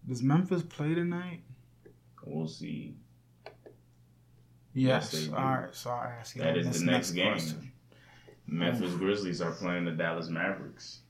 [0.08, 1.40] Does Memphis play tonight?
[2.24, 2.94] We'll see.
[4.74, 5.12] Yes.
[5.12, 5.28] Yes.
[5.28, 5.74] All right.
[5.74, 7.32] So I ask you That is the next game.
[7.32, 7.72] question.
[8.46, 11.00] Memphis Grizzlies are playing the Dallas Mavericks.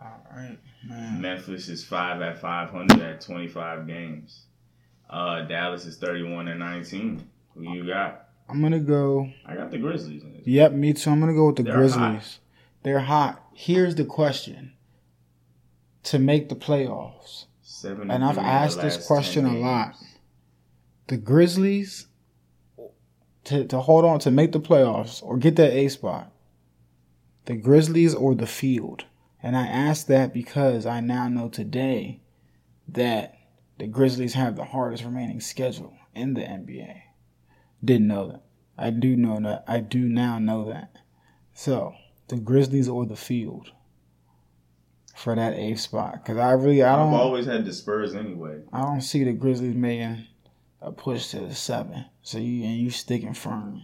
[0.00, 1.20] All right, man.
[1.20, 4.46] Memphis is five at 500 at 25 games.
[5.08, 7.28] Uh, Dallas is 31 and 19.
[7.54, 8.28] Who you got?
[8.48, 9.30] I'm gonna go.
[9.46, 10.24] I got the Grizzlies.
[10.44, 11.10] Yep, me too.
[11.10, 11.98] I'm gonna go with the They're Grizzlies.
[11.98, 12.38] hot.
[12.82, 13.44] They're hot.
[13.54, 14.72] Here's the question:
[16.04, 19.94] To make the playoffs, Seven And I've three in the asked this question a lot.
[21.08, 22.06] the Grizzlies
[23.44, 26.32] to to hold on to make the playoffs or get that A spot,
[27.46, 29.04] the Grizzlies or the field.
[29.44, 32.20] And I ask that because I now know today
[32.86, 33.36] that
[33.78, 37.02] the Grizzlies have the hardest remaining schedule in the NBA.
[37.84, 38.42] Didn't know that.
[38.76, 39.64] I do know that.
[39.68, 40.96] I do now know that.
[41.54, 41.94] So
[42.28, 43.70] the Grizzlies or the field
[45.14, 48.60] for that eighth spot because I really I I've don't always had the Spurs anyway.
[48.72, 50.26] I don't see the Grizzlies making
[50.80, 52.06] a push to the seven.
[52.22, 53.82] So you and you sticking firm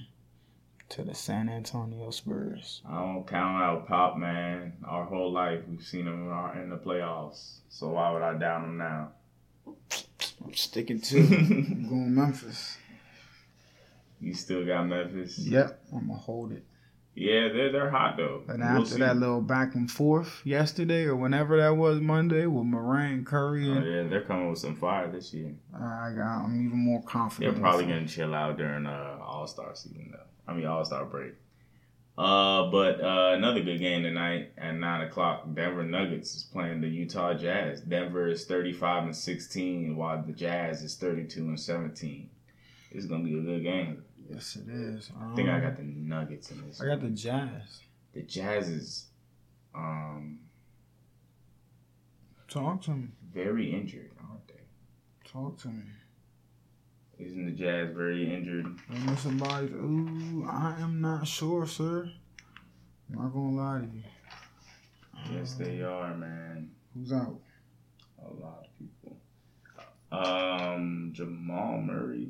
[0.91, 2.83] to the San Antonio Spurs.
[2.89, 4.73] I don't count out Pop, man.
[4.87, 7.59] Our whole life we've seen him in the playoffs.
[7.69, 9.11] So why would I doubt him now?
[10.45, 12.79] I'm sticking to I'm going Memphis.
[14.21, 15.39] You still got Memphis.
[15.39, 16.65] Yep, I'm gonna hold it.
[17.15, 18.43] Yeah, they're they're hot though.
[18.49, 18.99] And We'll after see.
[19.01, 23.75] that little back and forth yesterday or whenever that was Monday with Morant Curry, Oh,
[23.83, 25.53] yeah, they're coming with some fire this year.
[25.75, 27.55] I got I'm even more confident.
[27.55, 30.27] They're probably gonna chill out during uh, All Star season though.
[30.47, 31.35] I mean All Star break.
[32.17, 35.45] Uh, but uh, another good game tonight at nine o'clock.
[35.55, 37.81] Denver Nuggets is playing the Utah Jazz.
[37.81, 42.31] Denver is thirty-five and sixteen, while the Jazz is thirty-two and seventeen.
[42.91, 44.03] It's gonna be a good game.
[44.31, 45.11] Yes, it is.
[45.19, 46.81] I think I got the Nuggets in this.
[46.81, 47.81] I got the Jazz.
[48.13, 49.07] the Jazz is
[49.75, 50.41] um
[52.49, 53.09] Talk to me.
[53.33, 54.55] very injured, aren't they?
[55.31, 55.83] Talk to me.
[57.19, 58.67] Isn't the Jazz very injured?
[58.89, 59.67] Remember somebody?
[59.69, 62.11] Ooh, I am not sure, sir.
[63.11, 64.03] I'm not gonna lie to you.
[65.35, 66.71] Yes, they are, man.
[66.95, 67.39] Who's out?
[68.25, 69.17] A lot of people.
[70.13, 72.29] Um, Jamal Murray.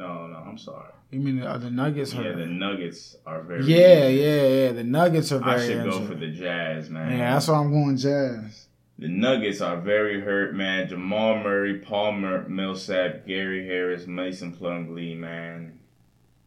[0.00, 0.88] No, no, I'm sorry.
[1.10, 2.14] You mean the, uh, the Nuggets?
[2.14, 2.38] Yeah, hurt?
[2.38, 3.66] the Nuggets are very.
[3.66, 4.24] yeah, injured.
[4.24, 4.72] yeah, yeah.
[4.72, 5.50] The Nuggets are very.
[5.52, 5.60] Hurt.
[5.60, 7.18] I should go for the Jazz, man.
[7.18, 8.68] Yeah, that's why I'm going Jazz.
[8.98, 10.88] The Nuggets are very hurt, man.
[10.88, 15.78] Jamal Murray, Palmer, Millsap, Gary Harris, Mason Plumlee, man.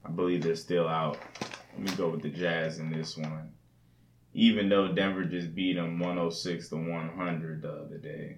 [0.03, 1.19] I believe they're still out.
[1.73, 3.51] Let me go with the Jazz in this one.
[4.33, 8.37] Even though Denver just beat them 106 to 100 the other day.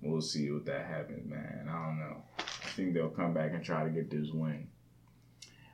[0.00, 1.68] We'll see what that happens, man.
[1.68, 2.22] I don't know.
[2.76, 4.68] Think they'll come back and try to get this win.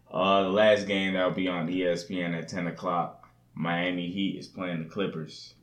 [0.08, 3.28] Uh, the last game that'll be on ESPN at 10 o'clock.
[3.54, 5.54] Miami Heat is playing the Clippers.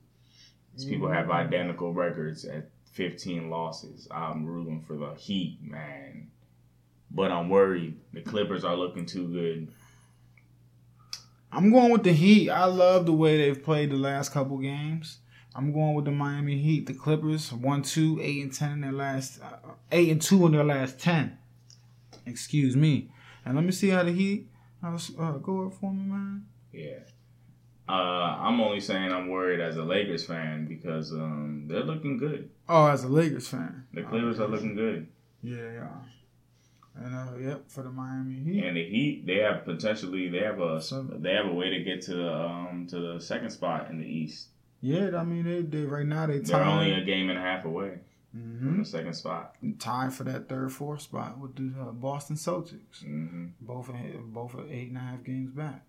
[0.76, 4.06] These people have identical records at 15 losses.
[4.12, 6.30] I'm rooting for the Heat, man.
[7.10, 7.98] But I'm worried.
[8.12, 9.72] The Clippers are looking too good.
[11.54, 12.50] I'm going with the Heat.
[12.50, 15.20] I love the way they've played the last couple games.
[15.60, 16.86] I'm going with the Miami Heat.
[16.88, 20.54] The Clippers one two eight and ten in their last uh, eight and two in
[20.54, 21.38] their last ten.
[22.26, 23.12] Excuse me.
[23.44, 24.48] And let me see how the Heat
[24.82, 26.46] uh, uh, go up for me, man.
[26.72, 27.00] Yeah.
[27.90, 27.92] Uh,
[28.40, 32.50] I'm only saying I'm worried as a Lakers fan because um, they're looking good.
[32.70, 35.08] Oh, as a Lakers fan, The Clippers are looking good.
[35.44, 35.88] yeah, yeah.
[36.96, 38.64] And uh, yep, for the Miami Heat.
[38.64, 40.82] And the Heat, they have potentially they have a
[41.18, 44.08] they have a way to get to the um to the second spot in the
[44.08, 44.48] East.
[44.82, 47.66] Yeah, I mean they, they right now they They're only a game and a half
[47.66, 48.00] away
[48.32, 49.56] from hmm the second spot.
[49.80, 53.04] tied for that third fourth spot with the uh, Boston Celtics.
[53.04, 55.84] hmm Both are, both are eight and a half games back.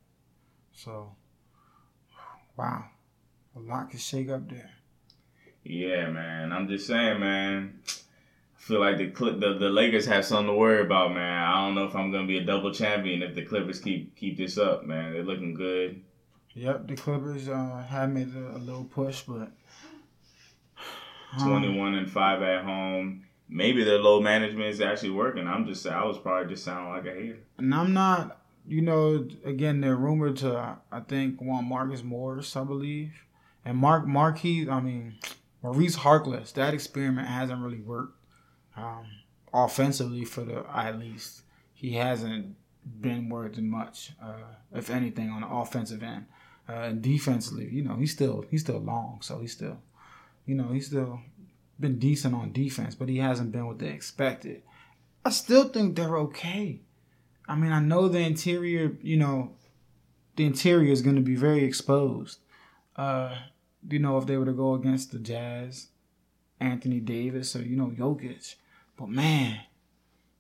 [0.73, 1.15] So,
[2.57, 2.85] wow,
[3.57, 4.71] a lot could shake up there.
[5.65, 6.53] Yeah, man.
[6.53, 7.81] I'm just saying, man.
[7.87, 11.43] I feel like the, the the Lakers have something to worry about, man.
[11.45, 14.37] I don't know if I'm gonna be a double champion if the Clippers keep keep
[14.39, 15.13] this up, man.
[15.13, 16.03] They're looking good.
[16.61, 19.51] Yep, the Clippers uh, have made a, a little push, but
[21.39, 23.25] um, 21 and five at home.
[23.49, 25.49] Maybe their low management is actually working.
[25.49, 27.39] I'm just I was probably just sounding like a hater.
[27.57, 28.43] and I'm not.
[28.67, 30.77] You know, again, they're rumored to.
[30.93, 33.15] I think want Marcus Morris, I believe,
[33.65, 34.69] and Mark Marquis.
[34.69, 35.15] I mean,
[35.63, 36.53] Maurice Harkless.
[36.53, 38.19] That experiment hasn't really worked
[38.77, 39.07] um,
[39.55, 41.41] offensively for the at least.
[41.73, 42.55] He hasn't
[43.01, 46.27] been worth much, uh, if anything, on the offensive end.
[46.71, 49.79] Uh, and defensively, you know, he's still he's still long, so he's still,
[50.47, 51.21] you know, he's still
[51.81, 54.63] been decent on defense, but he hasn't been what they expected.
[55.25, 56.81] I still think they're okay.
[57.49, 59.53] I mean, I know the interior, you know,
[60.37, 62.39] the interior is going to be very exposed.
[62.95, 63.35] Uh,
[63.89, 65.89] you know, if they were to go against the Jazz,
[66.61, 68.55] Anthony Davis, or you know, Jokic,
[68.97, 69.61] but man,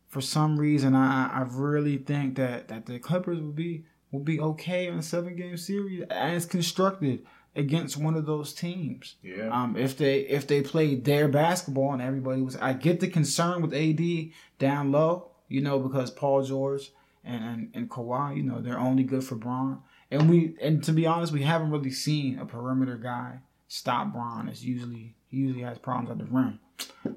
[0.06, 4.40] for some reason, I I really think that that the Clippers will be will be
[4.40, 7.24] okay in a seven game series as constructed
[7.56, 9.16] against one of those teams.
[9.22, 9.48] Yeah.
[9.48, 13.62] Um, if they if they played their basketball and everybody was, I get the concern
[13.62, 16.92] with AD down low, you know, because Paul George
[17.24, 19.82] and and, and Kawhi, you know, they're only good for Bron.
[20.10, 24.48] And we and to be honest, we haven't really seen a perimeter guy stop Bron.
[24.48, 26.60] It's usually he usually has problems at the rim.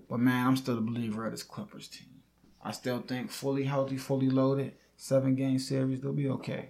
[0.10, 2.22] But man, I'm still a believer of this Clippers team.
[2.64, 6.70] I still think fully healthy, fully loaded, seven game series, they'll be okay.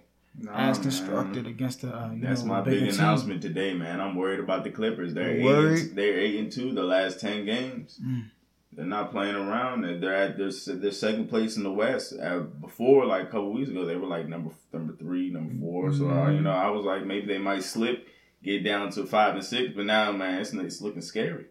[0.52, 1.46] As man.
[1.46, 2.88] against the uh, That's know, my big team.
[2.88, 4.00] announcement today, man.
[4.00, 5.14] I'm worried about the Clippers.
[5.14, 5.80] They're eight Worried?
[5.80, 8.00] and, they're eight and two the last ten games.
[8.04, 8.30] Mm.
[8.72, 9.82] They're not playing around.
[9.82, 12.14] They're at their, their second place in the West.
[12.60, 15.92] Before, like a couple weeks ago, they were like number number three, number four.
[15.92, 18.08] So uh, you know, I was like maybe they might slip,
[18.42, 19.72] get down to five and six.
[19.74, 21.46] But now, man, it's it's looking scary.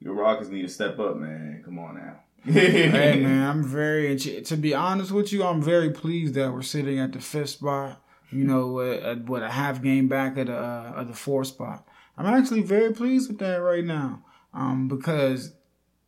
[0.00, 1.62] Your Rockets need to step up, man.
[1.64, 2.20] Come on now.
[2.44, 2.88] Hey
[3.22, 7.12] man, I'm very to be honest with you, I'm very pleased that we're sitting at
[7.12, 8.02] the fifth spot.
[8.30, 11.86] You know, at, what a half game back at the uh, of the fourth spot.
[12.16, 14.22] I'm actually very pleased with that right now,
[14.52, 15.54] um, because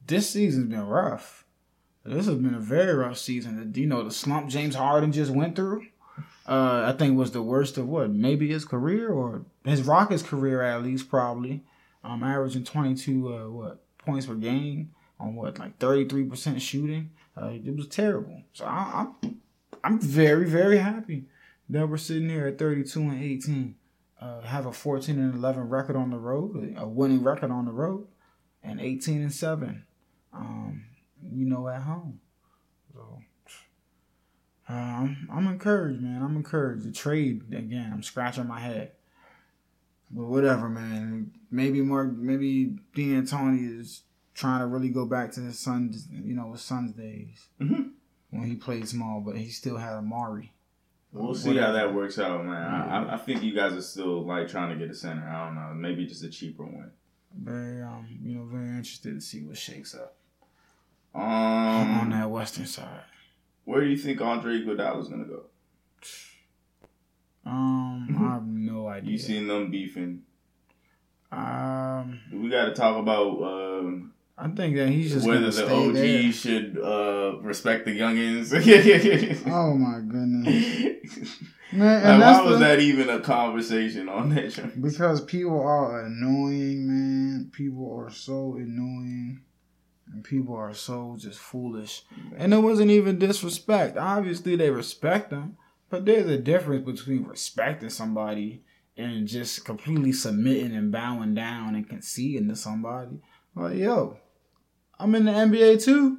[0.06, 1.46] this season's been rough.
[2.04, 3.72] This has been a very rough season.
[3.74, 5.86] You know, the slump James Harden just went through.
[6.48, 10.62] Uh, I think was the worst of what maybe his career or his Rockets career
[10.62, 11.62] at least probably.
[12.02, 17.10] Um, averaging 22 uh, what points per game on what like 33% shooting.
[17.40, 18.42] Uh, it was terrible.
[18.52, 19.40] So I, I'm
[19.84, 21.26] I'm very very happy
[21.68, 23.74] that we're sitting here at 32 and 18.
[24.20, 27.72] Uh, have a 14 and 11 record on the road, a winning record on the
[27.72, 28.06] road,
[28.62, 29.84] and 18 and 7.
[30.32, 30.84] Um,
[31.22, 32.20] you know, at home.
[32.92, 33.22] So
[34.68, 36.22] um, I'm encouraged, man.
[36.22, 36.84] I'm encouraged.
[36.84, 37.90] The trade again.
[37.92, 38.92] I'm scratching my head.
[40.10, 41.32] But whatever, man.
[41.50, 44.02] Maybe Mark, maybe D'Antoni is
[44.40, 47.90] trying to really go back to his son's, you know, his son's days Mhm.
[48.30, 50.48] when he played small, but he still had Amar'e.
[51.12, 52.54] We'll see how that works out, man.
[52.54, 55.28] I, I- I think you guys are still like trying to get a center.
[55.28, 56.90] I don't know, maybe just a cheaper one.
[57.36, 60.16] Very, um, you know, very interested to see what shakes up
[61.14, 61.22] Um,
[62.00, 63.04] on that western side.
[63.64, 65.42] where do you think Andre Iguodala's gonna go?
[67.44, 69.10] Um, I have no idea.
[69.12, 70.22] You seen them beefing?
[71.32, 75.92] Um, We got to talk about um, I think that he's just whether the OG
[75.94, 76.32] there.
[76.32, 78.50] should uh, respect the youngins.
[79.46, 81.40] Oh my goodness,
[81.72, 81.94] man!
[81.94, 84.70] Like, And why was the, that even a conversation on that show?
[84.80, 87.50] because people are annoying, man.
[87.52, 89.42] People are so annoying,
[90.12, 92.02] and people are so just foolish.
[92.36, 93.98] And it wasn't even disrespect.
[93.98, 95.56] Obviously, they respect them,
[95.90, 98.62] but there's a difference between respecting somebody
[98.96, 103.18] and just completely submitting and bowing down and conceding to somebody.
[103.54, 104.16] Like, yo,
[105.00, 106.18] I'm in the NBA too.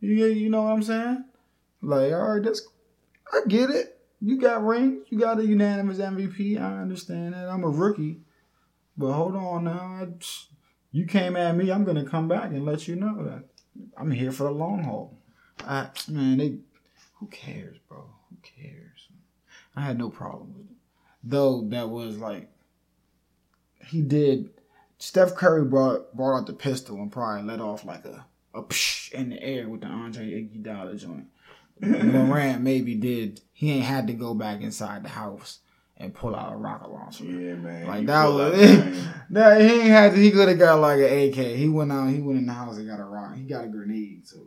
[0.00, 1.24] You you know what I'm saying?
[1.82, 2.66] Like, all right, that's
[3.32, 3.98] I get it.
[4.20, 5.06] You got rings.
[5.08, 6.60] You got a unanimous MVP.
[6.60, 7.48] I understand that.
[7.48, 8.20] I'm a rookie,
[8.96, 10.08] but hold on now.
[10.92, 11.70] You came at me.
[11.70, 13.44] I'm gonna come back and let you know that
[13.96, 15.18] I'm here for the long haul.
[15.60, 16.58] I, man, they
[17.18, 18.04] who cares, bro?
[18.28, 19.08] Who cares?
[19.76, 20.76] I had no problem with it.
[21.22, 22.50] Though that was like
[23.86, 24.50] he did.
[25.00, 29.12] Steph Curry brought brought out the pistol and probably let off like a a psh
[29.12, 31.26] in the air with the Andre Iguodala joint.
[31.80, 33.40] Morant maybe did.
[33.52, 35.60] He ain't had to go back inside the house
[35.96, 37.24] and pull out a rocket launcher.
[37.24, 37.86] Yeah, man.
[37.86, 38.52] Like that was
[39.30, 41.56] that he ain't had to, he could have got like an AK.
[41.56, 43.34] He went out, he went in the house and got a rock.
[43.36, 44.38] He got a grenade, so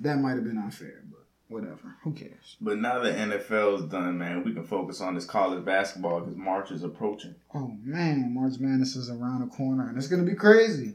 [0.00, 1.21] that might have been unfair, but
[1.52, 1.96] whatever.
[2.02, 2.56] Who cares?
[2.60, 4.44] But now the NFL's done, man.
[4.44, 7.34] We can focus on this college basketball because March is approaching.
[7.54, 10.94] Oh man, March Madness is around the corner and it's gonna be crazy.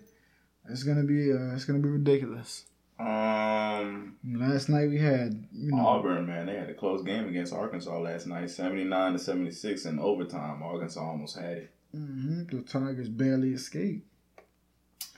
[0.69, 2.65] It's gonna be uh, it's gonna be ridiculous.
[2.99, 7.53] Um, Last night we had you know Auburn, man, they had a close game against
[7.53, 10.63] Arkansas last night, seventy nine to seventy six in overtime.
[10.63, 11.71] Arkansas almost had it.
[11.95, 12.55] Mm-hmm.
[12.55, 14.05] the Tigers barely escaped.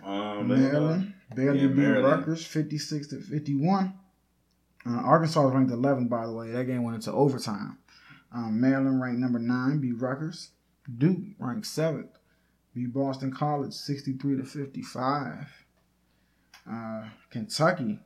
[0.04, 2.02] Um, uh, Maryland barely yeah, beat.
[2.02, 3.94] Rutgers fifty six to fifty one.
[4.90, 6.50] Uh, Arkansas was ranked 11, by the way.
[6.52, 7.78] That game went into overtime.
[8.34, 10.52] Um, Maryland ranked number nine, beat Rutgers.
[10.98, 12.18] Duke ranked seventh,
[12.74, 15.66] beat Boston College 63 to 55.
[16.70, 18.00] Uh, Kentucky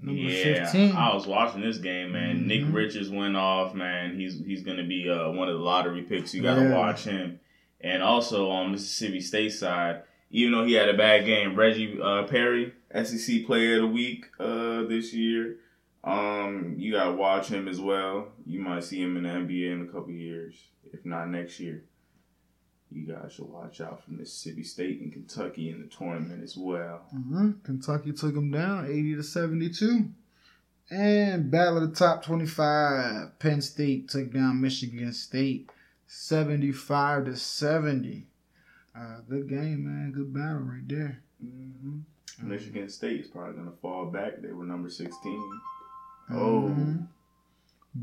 [0.00, 0.92] number yeah, 15.
[0.96, 2.46] I was watching this game, man.
[2.46, 2.74] Nick Mhm.
[2.74, 4.14] Richards went off, man.
[4.18, 6.34] He's he's gonna be uh, one of the lottery picks.
[6.34, 6.76] You gotta Yeah.
[6.76, 7.40] watch him.
[7.80, 12.24] And also on Mississippi State side, even though he had a bad game, Reggie uh,
[12.24, 15.56] Perry, SEC Player of the Week uh, this year.
[16.06, 18.28] Um, you gotta watch him as well.
[18.46, 20.54] You might see him in the NBA in a couple years,
[20.92, 21.82] if not next year.
[22.92, 27.00] You guys should watch out for Mississippi State and Kentucky in the tournament as well.
[27.12, 27.62] Mhm.
[27.64, 30.10] Kentucky took them down 80 to 72.
[30.88, 33.36] And battle of the top 25.
[33.40, 35.68] Penn State took down Michigan State
[36.06, 38.28] 75 to 70.
[38.94, 40.12] Uh, good game, man.
[40.12, 41.22] Good battle right there.
[41.44, 41.98] Mm-hmm.
[42.48, 44.40] Michigan State is probably gonna fall back.
[44.40, 45.60] They were number sixteen.
[46.30, 46.68] Oh.
[46.76, 47.08] Mhm.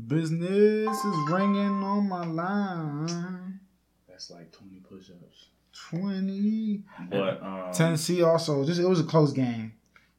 [0.08, 3.60] Business is ringing on my line.
[4.08, 5.48] That's like twenty push-ups.
[5.90, 6.82] 20.
[7.10, 9.72] But um, Tennessee also, just it was a close game.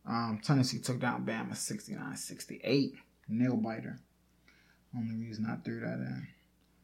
[0.05, 2.93] Um, Tennessee took down Bama 69 68.
[3.29, 3.99] Nail biter.
[4.95, 6.27] Only reason I threw that in.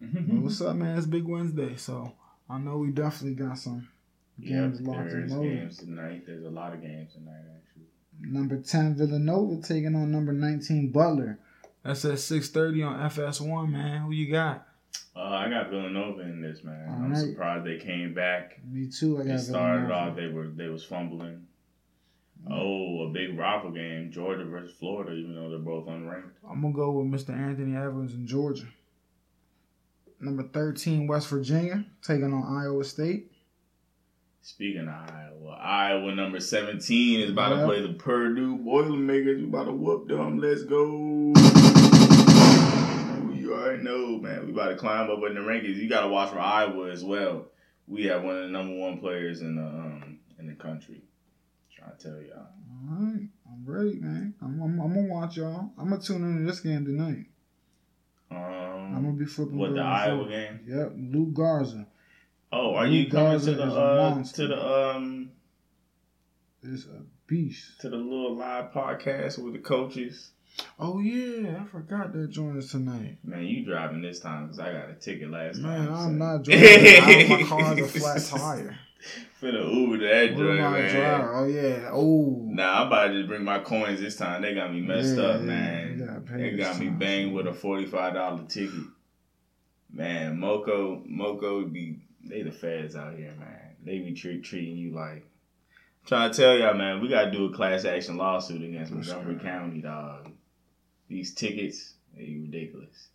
[0.02, 0.98] But what's up, man?
[0.98, 2.14] It's Big Wednesday, so
[2.50, 3.88] I know we definitely got some
[4.40, 5.60] games locked there and loaded.
[5.60, 6.24] games tonight.
[6.26, 7.44] There's a lot of games tonight.
[8.22, 11.40] Number 10 Villanova taking on number 19 Butler.
[11.84, 14.02] That's at 6:30 on FS1, man.
[14.04, 14.68] Who you got?
[15.16, 16.88] Uh, I got Villanova in this man.
[16.88, 17.18] All I'm right.
[17.20, 18.60] surprised they came back.
[18.66, 19.20] Me too.
[19.20, 20.12] I They started Villanova.
[20.12, 20.16] off.
[20.16, 21.48] They were they was fumbling.
[22.50, 25.12] Oh, a big rival game, Georgia versus Florida.
[25.14, 26.32] Even though they're both unranked.
[26.50, 27.36] I'm gonna go with Mr.
[27.36, 28.66] Anthony Edwards in Georgia.
[30.20, 33.31] Number 13 West Virginia taking on Iowa State.
[34.44, 39.40] Speaking of Iowa, Iowa number 17 is about to play the Purdue Boilermakers.
[39.40, 40.40] We about to whoop them.
[40.40, 41.34] Let's go.
[43.36, 44.48] You already know, man.
[44.48, 45.76] We about to climb up in the rankings.
[45.76, 47.46] You got to watch for Iowa as well.
[47.88, 51.02] We have one of the number one players in the um in the country.
[51.76, 52.48] trying to tell y'all.
[52.90, 54.34] All right, I'm ready, man.
[54.42, 55.72] I'm, I'm, I'm gonna watch y'all.
[55.78, 57.26] I'm gonna tune into this game tonight.
[58.32, 59.58] I'm gonna Um, be flipping.
[59.58, 60.62] what the Iowa game?
[60.68, 61.86] Yep, Luka Garza
[62.52, 65.32] Oh, are Luke you coming to the uh, to the um
[66.64, 67.80] is a beast.
[67.82, 70.32] to the little live podcast with the coaches?
[70.78, 73.18] Oh yeah, I forgot that joint is tonight.
[73.24, 75.96] Man, you driving this time because I got a ticket last Man, time.
[75.96, 77.30] I'm so- not driving.
[77.30, 78.80] My car a flat tire.
[79.42, 80.96] Finna Uber to that joint, man.
[80.96, 81.28] driving?
[81.34, 81.90] Oh yeah.
[81.92, 82.46] Oh.
[82.50, 84.42] Nah, I'm about to just bring my coins this time.
[84.42, 86.26] They got me messed Yeah, up, man.
[86.38, 87.00] They got me time.
[87.00, 88.84] banged with a forty-five dollar ticket.
[89.92, 93.76] Man, Moco, Moco be they the feds out here, man.
[93.84, 95.26] They be treat, treating you like.
[96.06, 99.40] trying to tell y'all, man, we gotta do a class action lawsuit against Montgomery.
[99.40, 100.32] County, dog.
[101.08, 103.10] These tickets, they ridiculous.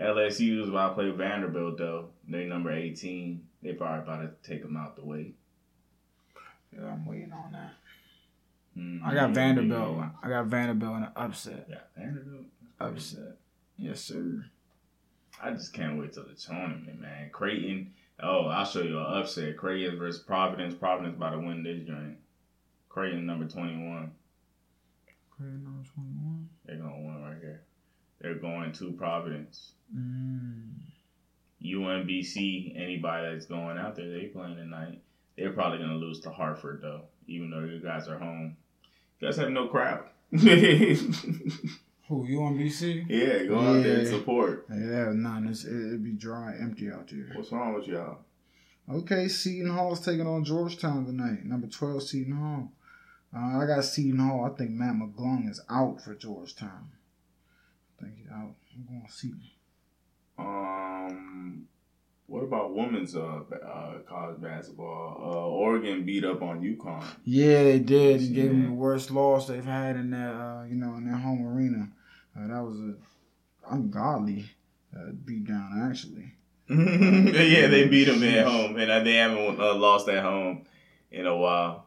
[0.00, 2.08] LSU is about to play Vanderbilt though.
[2.28, 3.46] They number eighteen.
[3.62, 5.34] They probably about to take them out the way.
[6.72, 7.72] Yeah, I'm waiting on that.
[8.76, 10.04] Mm, I got Vanderbilt.
[10.22, 11.66] I got Vanderbilt in an upset.
[11.68, 12.46] Yeah, Vanderbilt.
[12.80, 13.36] Upset.
[13.76, 14.46] Yes, sir.
[15.42, 17.30] I just can't wait till the tournament, man.
[17.30, 17.92] Creighton.
[18.22, 19.56] Oh, I'll show you an upset.
[19.56, 20.74] Creighton versus Providence.
[20.74, 22.18] Providence about to win this joint.
[22.88, 24.12] Creighton number twenty one.
[25.42, 26.48] Craig number 21.
[26.66, 27.62] They're gonna win right here.
[28.20, 29.72] They're going to Providence.
[29.96, 30.70] Mm.
[31.64, 32.80] UMBC.
[32.80, 35.00] Anybody that's going out there, they playing tonight.
[35.36, 38.56] They're probably gonna lose to Hartford though, even though you guys are home.
[39.18, 40.04] You guys have no crowd.
[42.28, 43.06] yeah, BC?
[43.08, 44.66] Yeah, go out there and support.
[44.70, 45.48] Yeah, they have none.
[45.48, 47.30] It's, it, it'd be dry, empty out there.
[47.34, 48.18] What's wrong with y'all?
[48.90, 51.44] Okay, Seton Hall's taking on Georgetown tonight.
[51.44, 52.72] Number 12, Seton Hall.
[53.34, 54.44] Uh, I got Seton Hall.
[54.44, 56.90] I think Mac McClung is out for Georgetown.
[57.98, 58.54] I think he's out.
[58.74, 59.40] I'm going Seton.
[60.38, 61.68] Um,
[62.26, 65.20] what about women's uh, uh college basketball?
[65.22, 67.04] Uh, Oregon beat up on UConn.
[67.24, 68.20] Yeah, they did.
[68.20, 71.06] They And gave them the worst loss they've had in that, uh, you know, in
[71.06, 71.88] their home arena.
[72.36, 72.94] Uh, that was a
[73.70, 74.46] ungodly
[74.96, 76.34] uh, beat down, actually.
[76.68, 80.64] yeah, they beat them at home, and uh, they haven't uh, lost at home
[81.10, 81.86] in a while.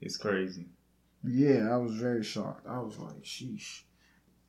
[0.00, 0.66] It's crazy.
[1.24, 2.66] Yeah, I was very shocked.
[2.68, 3.82] I was like, sheesh.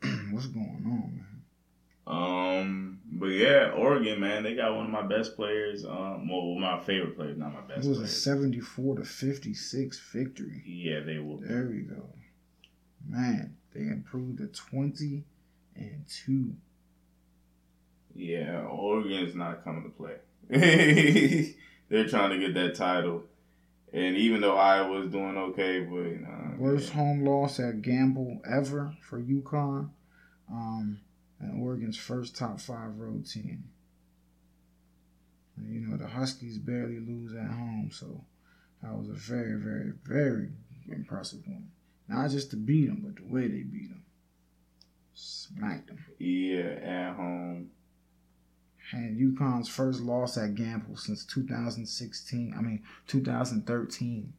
[0.32, 1.38] What's going on, man?
[2.06, 5.84] Um, but yeah, Oregon, man, they got one of my best players.
[5.84, 10.64] Um, well, my favorite players, not my best It was a 74 to 56 victory.
[10.66, 11.38] Yeah, they will.
[11.38, 12.08] There we go.
[13.06, 15.24] Man, they improved to 20
[15.76, 16.56] and 2.
[18.16, 20.16] Yeah, Oregon's not coming to play.
[21.90, 23.24] They're trying to get that title.
[23.94, 28.96] And even though Iowa's doing okay, but you know, Worst home loss at Gampel ever
[29.02, 29.92] for UConn.
[30.52, 31.00] Um,
[31.40, 33.66] and Oregon's first top five road team.
[35.56, 38.24] And, you know, the Huskies barely lose at home, so
[38.82, 40.50] that was a very, very, very
[40.90, 41.70] impressive one.
[42.08, 44.04] Not just to beat them, but the way they beat them.
[45.14, 46.06] Smacked them.
[46.20, 47.72] yeah, at home.
[48.94, 52.54] And UConn's first loss at Gampel since 2016.
[52.58, 54.34] I mean, 2013.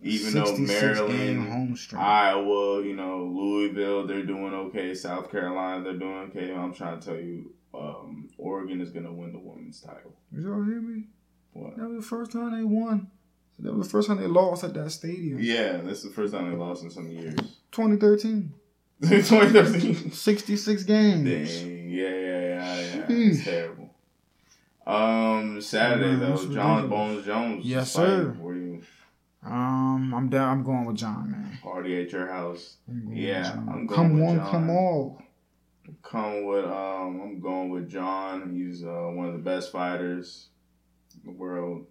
[0.00, 1.78] Even though 66 game Maryland.
[1.94, 4.94] Iowa, you know, Louisville, they're doing okay.
[4.94, 6.52] South Carolina, they're doing okay.
[6.52, 10.14] I'm trying to tell you, um, Oregon is gonna win the women's title.
[10.32, 11.04] Did y'all hear me?
[11.52, 11.76] What?
[11.76, 13.10] That was the first time they won.
[13.60, 15.38] That was the first time they lost at that stadium.
[15.40, 17.34] Yeah, that's the first time they lost in some years.
[17.72, 18.52] 2013.
[19.02, 20.10] 2013.
[20.12, 21.24] 66 games.
[21.60, 23.04] Dang, yeah, yeah, yeah, yeah.
[23.08, 23.94] It's terrible.
[24.86, 26.88] Um, Saturday Man, though, John.
[26.88, 27.64] Bones Jones.
[27.66, 28.34] Yes, sir.
[28.40, 28.82] For you,
[29.44, 30.48] Um, I'm down.
[30.58, 31.58] I'm going with John, man.
[31.62, 32.76] party at your house.
[32.88, 33.52] I'm Yeah.
[33.52, 34.50] I'm going come with one, John.
[34.50, 35.22] come all.
[36.02, 38.52] Come with um, I'm going with John.
[38.54, 40.48] He's uh, one of the best fighters
[41.14, 41.86] in the world.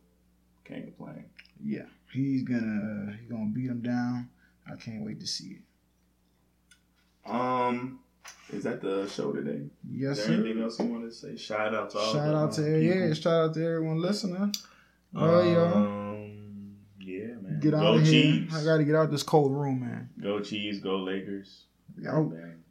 [0.65, 1.25] Can't complain.
[1.63, 4.29] Yeah, he's gonna he's gonna beat him down.
[4.71, 7.29] I can't wait to see it.
[7.29, 7.99] Um,
[8.51, 9.63] is that the show today?
[9.89, 10.43] Yes, is there sir.
[10.43, 11.35] anything else you want to say?
[11.35, 12.13] Shout out to all.
[12.13, 14.53] Shout out to uh, yeah, shout out to everyone listening.
[15.15, 15.73] Oh, y'all.
[15.77, 17.59] Um, yeah, man.
[17.61, 18.23] Get out Go of here.
[18.23, 18.55] Chiefs.
[18.55, 20.09] I gotta get out this cold room, man.
[20.21, 20.79] Go Chiefs.
[20.79, 21.63] Go Lakers.
[22.07, 22.29] Out.
[22.29, 22.63] Bang.